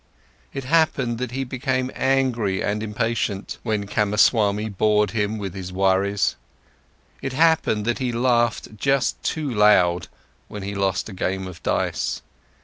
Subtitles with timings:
[0.51, 6.35] It happened that he became angry and impatient, when Kamaswami bored him with his worries.
[7.21, 10.07] It happened that he laughed just too loud
[10.47, 12.23] when he lost a game of dice.